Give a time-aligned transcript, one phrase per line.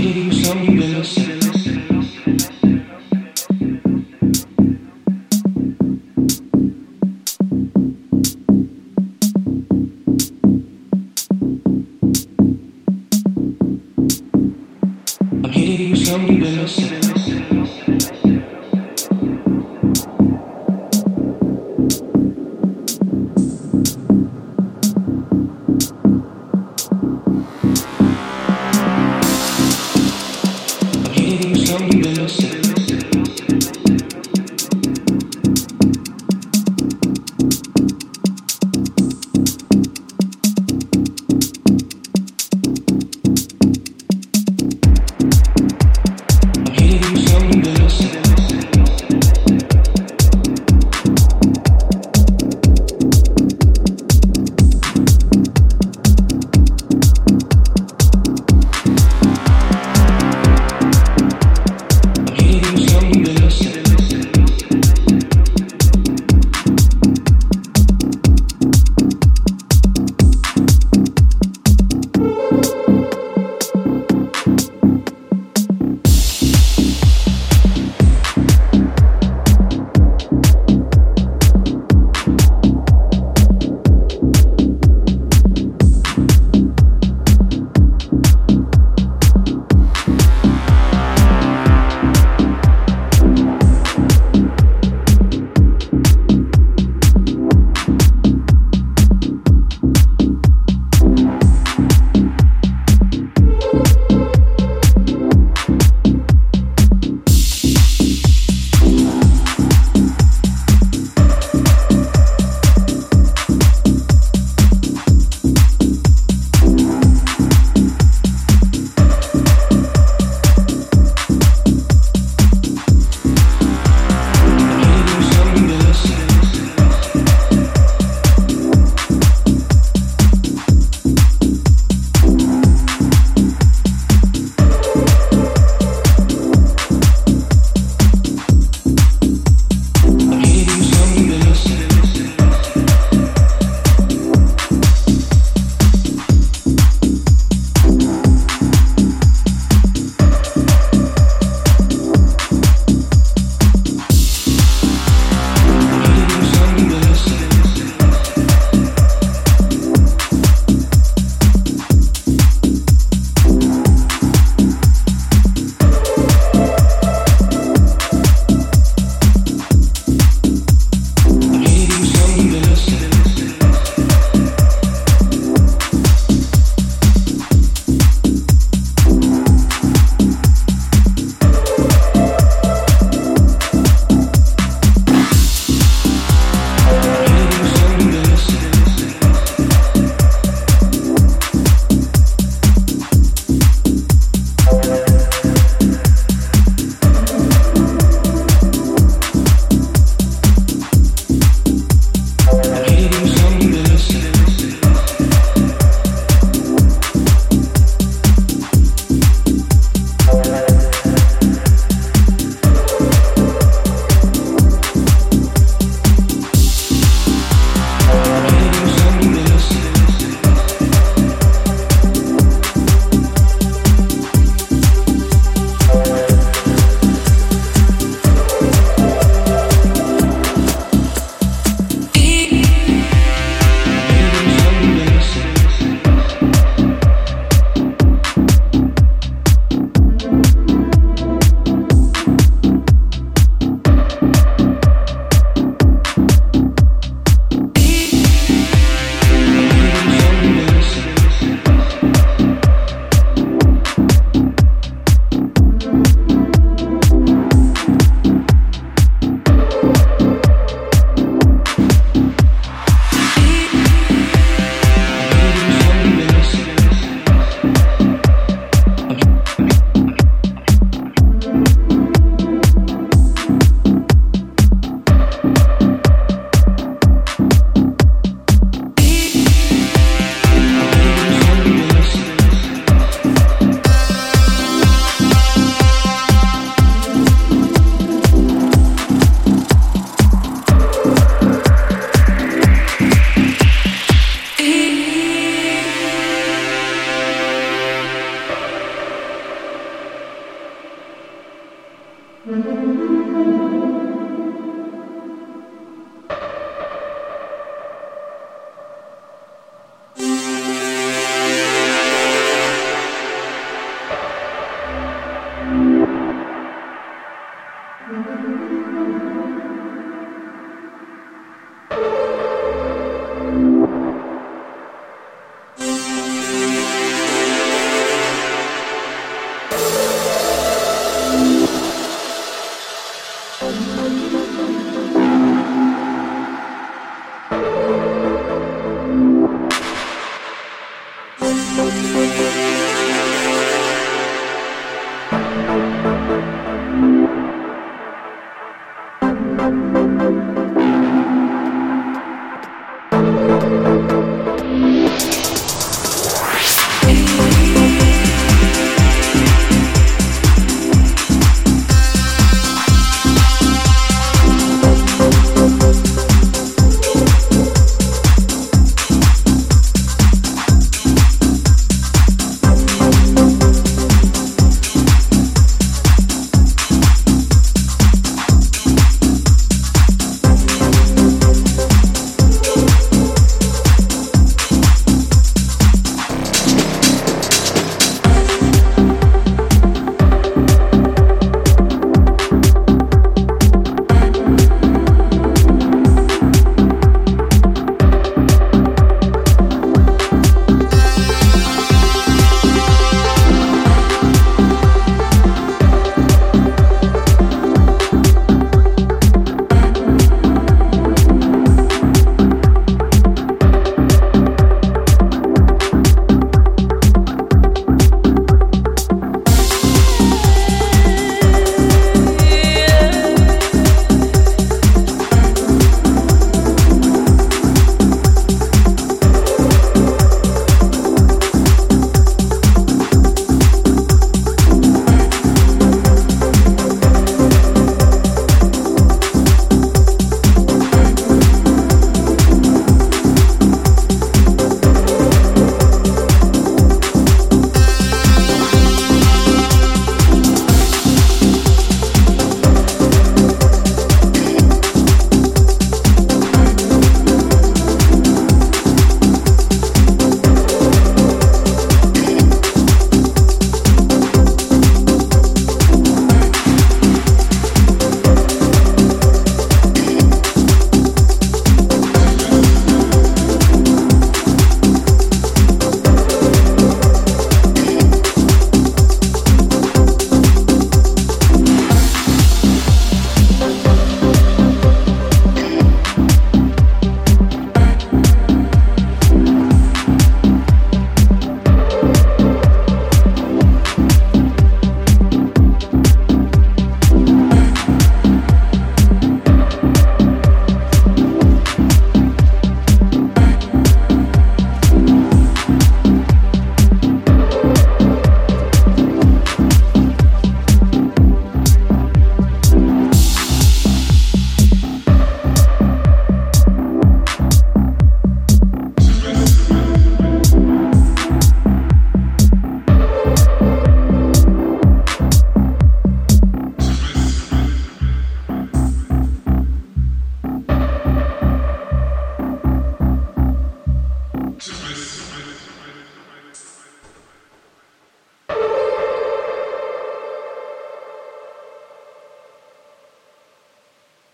[0.00, 1.39] Did you send you